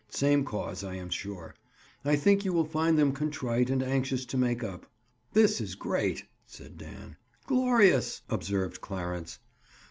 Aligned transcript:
Same 0.09 0.43
cause, 0.43 0.83
I 0.83 0.95
am 0.95 1.11
sure. 1.11 1.53
I 2.03 2.15
think 2.15 2.43
you 2.43 2.53
will 2.53 2.65
find 2.65 2.97
them 2.97 3.11
contrite 3.13 3.69
and 3.69 3.83
anxious 3.83 4.25
to 4.25 4.35
make 4.35 4.63
up." 4.63 4.87
"This 5.33 5.61
is 5.61 5.75
great," 5.75 6.23
said 6.47 6.75
Dan. 6.79 7.17
"Glorious!" 7.45 8.23
observed 8.27 8.81
Clarence. 8.81 9.37